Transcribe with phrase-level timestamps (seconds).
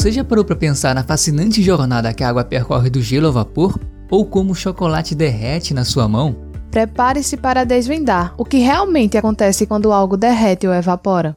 [0.00, 3.34] Você já parou para pensar na fascinante jornada que a água percorre do gelo ao
[3.34, 3.78] vapor?
[4.10, 6.34] Ou como o chocolate derrete na sua mão?
[6.70, 11.34] Prepare-se para desvendar o que realmente acontece quando algo derrete ou evapora.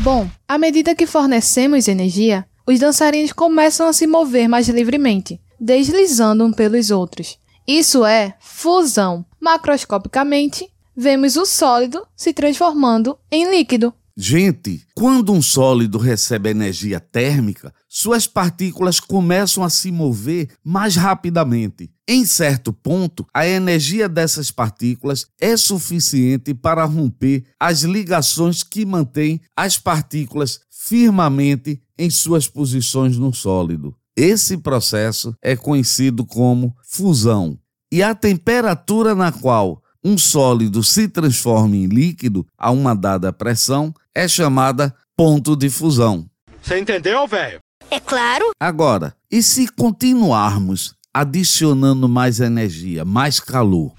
[0.00, 6.42] Bom, à medida que fornecemos energia, os dançarinos começam a se mover mais livremente, deslizando
[6.46, 7.38] um pelos outros.
[7.68, 9.26] Isso é fusão.
[9.38, 13.94] Macroscopicamente, vemos o sólido se transformando em líquido.
[14.16, 21.90] Gente, quando um sólido recebe energia térmica, suas partículas começam a se mover mais rapidamente.
[22.06, 29.40] Em certo ponto, a energia dessas partículas é suficiente para romper as ligações que mantêm
[29.56, 33.96] as partículas firmemente em suas posições no sólido.
[34.16, 37.58] Esse processo é conhecido como fusão.
[37.90, 43.94] E a temperatura na qual um sólido se transforma em líquido a uma dada pressão
[44.14, 46.26] é chamada ponto de fusão.
[46.62, 47.58] Você entendeu, velho?
[47.90, 48.50] É claro.
[48.58, 53.92] Agora, e se continuarmos adicionando mais energia, mais calor?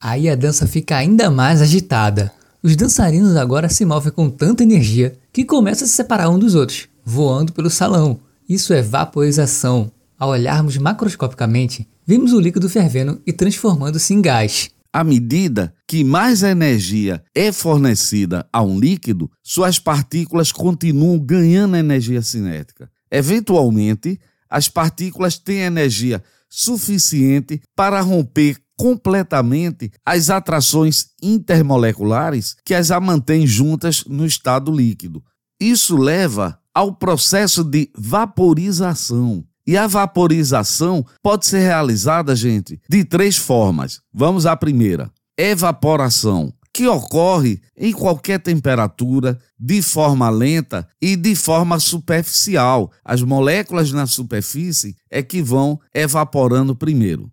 [0.00, 2.32] Aí a dança fica ainda mais agitada.
[2.62, 6.54] Os dançarinos agora se movem com tanta energia que começam a se separar um dos
[6.54, 8.18] outros, voando pelo salão.
[8.48, 9.90] Isso é vaporização.
[10.18, 14.70] Ao olharmos macroscopicamente, vimos o líquido fervendo e transformando-se em gás.
[14.92, 22.22] À medida que mais energia é fornecida a um líquido, suas partículas continuam ganhando energia
[22.22, 22.88] cinética.
[23.10, 33.46] Eventualmente, as partículas têm energia suficiente para romper completamente as atrações intermoleculares que as mantêm
[33.46, 35.24] juntas no estado líquido.
[35.60, 39.44] Isso leva ao processo de vaporização.
[39.66, 44.00] E a vaporização pode ser realizada, gente, de três formas.
[44.12, 51.78] Vamos à primeira: evaporação, que ocorre em qualquer temperatura, de forma lenta e de forma
[51.78, 52.90] superficial.
[53.04, 57.30] As moléculas na superfície é que vão evaporando primeiro.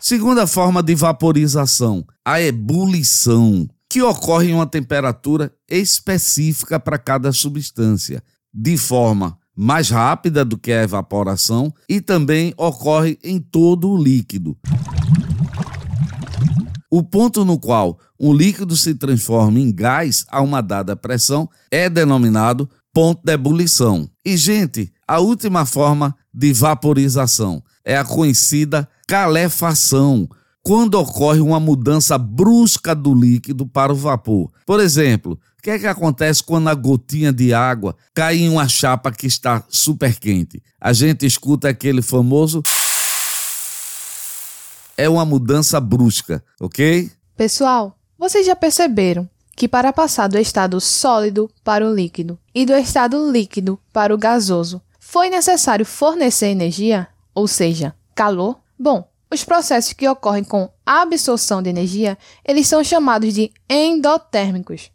[0.00, 8.22] Segunda forma de vaporização, a ebulição, que ocorre em uma temperatura específica para cada substância,
[8.52, 14.56] de forma mais rápida do que a evaporação e também ocorre em todo o líquido.
[16.90, 21.90] O ponto no qual um líquido se transforma em gás a uma dada pressão é
[21.90, 24.08] denominado ponto de ebulição.
[24.24, 30.28] E, gente, a última forma de vaporização é a conhecida calefação,
[30.62, 34.50] quando ocorre uma mudança brusca do líquido para o vapor.
[34.64, 39.10] Por exemplo, que é que acontece quando a gotinha de água cai em uma chapa
[39.10, 40.62] que está super quente?
[40.78, 42.62] A gente escuta aquele famoso
[44.94, 47.10] é uma mudança brusca, ok?
[47.34, 49.26] Pessoal, vocês já perceberam
[49.56, 54.18] que para passar do estado sólido para o líquido e do estado líquido para o
[54.18, 58.60] gasoso, foi necessário fornecer energia, ou seja, calor?
[58.78, 64.92] Bom, os processos que ocorrem com absorção de energia, eles são chamados de endotérmicos.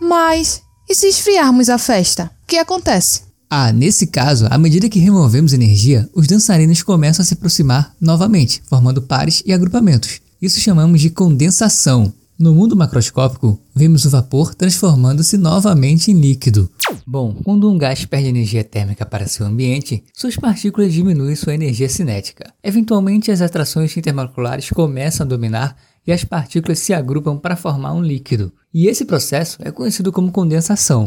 [0.00, 2.30] Mas e se esfriarmos a festa?
[2.42, 3.22] O que acontece?
[3.50, 8.62] Ah, nesse caso, à medida que removemos energia, os dançarinos começam a se aproximar novamente,
[8.66, 10.20] formando pares e agrupamentos.
[10.40, 12.12] Isso chamamos de condensação.
[12.38, 16.70] No mundo macroscópico, vemos o vapor transformando-se novamente em líquido.
[17.04, 21.88] Bom, quando um gás perde energia térmica para seu ambiente, suas partículas diminuem sua energia
[21.88, 22.52] cinética.
[22.62, 25.76] Eventualmente, as atrações intermoleculares começam a dominar
[26.08, 28.50] e as partículas se agrupam para formar um líquido.
[28.72, 31.06] E esse processo é conhecido como condensação.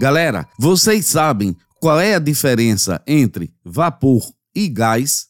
[0.00, 4.22] Galera, vocês sabem qual é a diferença entre vapor
[4.56, 5.26] e gás?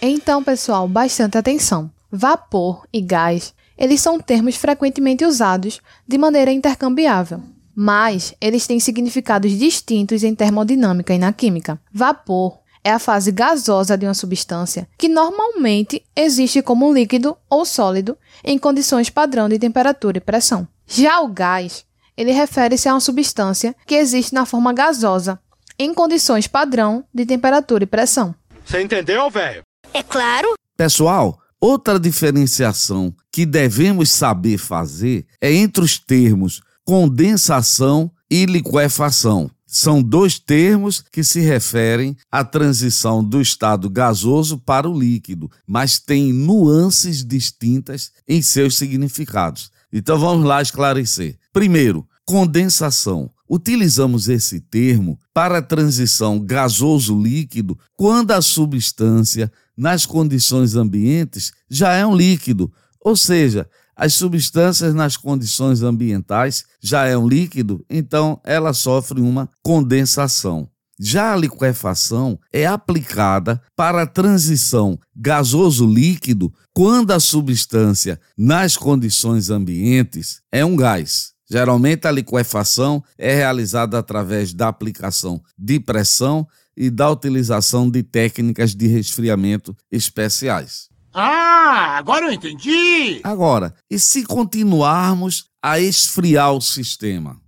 [0.00, 1.90] Então, pessoal, bastante atenção.
[2.12, 7.42] Vapor e gás, eles são termos frequentemente usados de maneira intercambiável,
[7.74, 11.80] mas eles têm significados distintos em termodinâmica e na química.
[11.92, 18.16] Vapor é a fase gasosa de uma substância que normalmente existe como líquido ou sólido
[18.44, 20.68] em condições padrão de temperatura e pressão.
[20.86, 21.84] Já o gás,
[22.16, 25.36] ele refere-se a uma substância que existe na forma gasosa
[25.76, 28.32] em condições padrão de temperatura e pressão.
[28.64, 29.62] Você entendeu, velho?
[29.92, 30.54] É claro.
[30.76, 39.50] Pessoal, outra diferenciação que devemos saber fazer é entre os termos condensação e liquefação.
[39.78, 45.98] São dois termos que se referem à transição do estado gasoso para o líquido, mas
[45.98, 49.70] têm nuances distintas em seus significados.
[49.92, 51.36] Então vamos lá esclarecer.
[51.52, 53.30] Primeiro, condensação.
[53.46, 62.06] Utilizamos esse termo para a transição gasoso-líquido quando a substância, nas condições ambientes, já é
[62.06, 68.74] um líquido, ou seja, as substâncias nas condições ambientais já é um líquido, então ela
[68.74, 70.68] sofre uma condensação.
[70.98, 80.40] Já a liquefação é aplicada para a transição gasoso-líquido quando a substância, nas condições ambientes,
[80.52, 81.32] é um gás.
[81.48, 86.46] Geralmente, a liquefação é realizada através da aplicação de pressão
[86.76, 90.88] e da utilização de técnicas de resfriamento especiais.
[91.18, 93.22] Ah, agora eu entendi!
[93.24, 97.40] Agora, e se continuarmos a esfriar o sistema?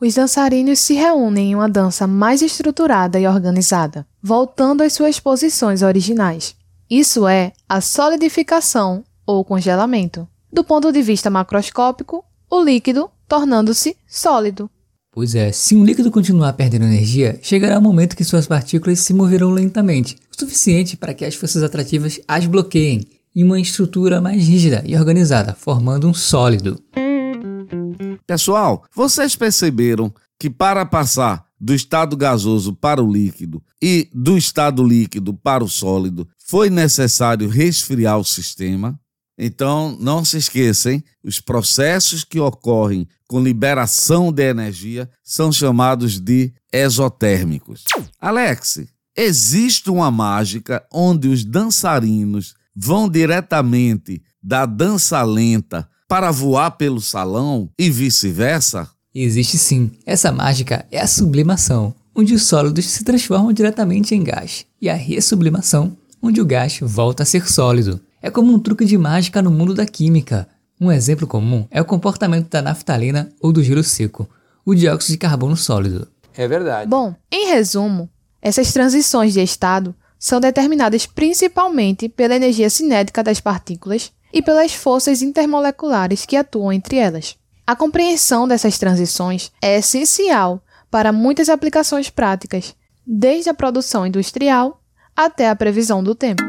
[0.00, 5.82] Os dançarinos se reúnem em uma dança mais estruturada e organizada, voltando às suas posições
[5.82, 6.54] originais.
[6.88, 10.28] Isso é a solidificação ou congelamento.
[10.52, 14.70] Do ponto de vista macroscópico, o líquido tornando-se sólido.
[15.10, 19.12] Pois é, se um líquido continuar perdendo energia, chegará um momento que suas partículas se
[19.12, 24.48] moverão lentamente, o suficiente para que as forças atrativas as bloqueiem em uma estrutura mais
[24.48, 26.82] rígida e organizada, formando um sólido.
[28.26, 30.10] Pessoal, vocês perceberam
[30.40, 35.68] que para passar do estado gasoso para o líquido e do estado líquido para o
[35.68, 38.98] sólido foi necessário resfriar o sistema?
[39.38, 46.54] Então, não se esqueçam, os processos que ocorrem com liberação de energia são chamados de
[46.72, 47.84] exotérmicos.
[48.18, 48.80] Alex,
[49.14, 57.70] existe uma mágica onde os dançarinos vão diretamente da dança lenta para voar pelo salão
[57.78, 58.88] e vice-versa?
[59.14, 59.90] Existe sim.
[60.04, 64.94] Essa mágica é a sublimação, onde os sólidos se transformam diretamente em gás, e a
[64.94, 67.98] ressublimação, onde o gás volta a ser sólido.
[68.20, 70.46] É como um truque de mágica no mundo da química.
[70.78, 74.28] Um exemplo comum é o comportamento da naftalina ou do gelo seco,
[74.64, 76.06] o dióxido de carbono sólido.
[76.34, 76.88] É verdade.
[76.88, 78.10] Bom, em resumo,
[78.42, 79.94] essas transições de estado
[80.26, 86.96] são determinadas principalmente pela energia cinética das partículas e pelas forças intermoleculares que atuam entre
[86.96, 87.36] elas.
[87.64, 92.74] A compreensão dessas transições é essencial para muitas aplicações práticas,
[93.06, 94.82] desde a produção industrial
[95.14, 96.42] até a previsão do tempo.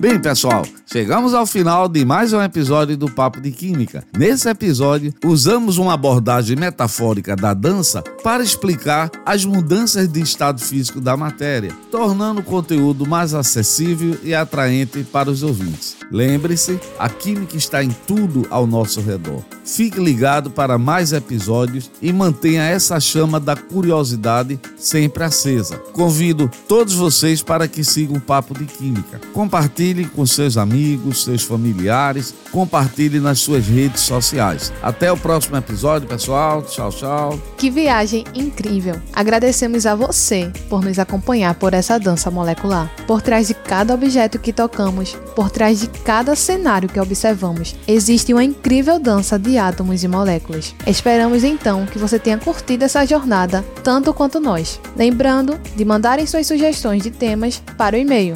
[0.00, 4.02] Bem, pessoal, Chegamos ao final de mais um episódio do Papo de Química.
[4.18, 11.00] Nesse episódio, usamos uma abordagem metafórica da dança para explicar as mudanças de estado físico
[11.00, 15.96] da matéria, tornando o conteúdo mais acessível e atraente para os ouvintes.
[16.10, 19.44] Lembre-se, a química está em tudo ao nosso redor.
[19.64, 25.76] Fique ligado para mais episódios e mantenha essa chama da curiosidade sempre acesa.
[25.92, 29.20] Convido todos vocês para que sigam o Papo de Química.
[29.32, 30.79] Compartilhe com seus amigos,
[31.14, 34.72] seus familiares, compartilhe nas suas redes sociais.
[34.82, 36.62] Até o próximo episódio, pessoal.
[36.62, 37.40] Tchau, tchau.
[37.56, 39.00] Que viagem incrível!
[39.12, 42.90] Agradecemos a você por nos acompanhar por essa dança molecular.
[43.06, 48.32] Por trás de cada objeto que tocamos, por trás de cada cenário que observamos, existe
[48.32, 50.74] uma incrível dança de átomos e moléculas.
[50.86, 54.80] Esperamos então que você tenha curtido essa jornada tanto quanto nós.
[54.96, 58.34] Lembrando de mandarem suas sugestões de temas para o e-mail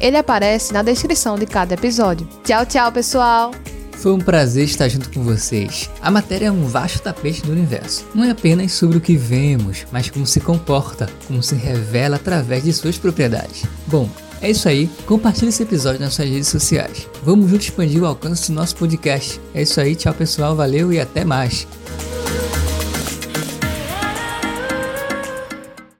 [0.00, 2.28] Ele aparece na descrição de cada episódio.
[2.44, 3.50] Tchau, tchau, pessoal.
[3.92, 5.90] Foi um prazer estar junto com vocês.
[6.00, 8.06] A matéria é um vasto tapete do universo.
[8.14, 12.64] Não é apenas sobre o que vemos, mas como se comporta, como se revela através
[12.64, 13.64] de suas propriedades.
[13.86, 14.08] Bom,
[14.40, 17.06] é isso aí, compartilhe esse episódio nas suas redes sociais.
[17.22, 19.38] Vamos juntos expandir o alcance do nosso podcast.
[19.54, 21.66] É isso aí, tchau pessoal, valeu e até mais.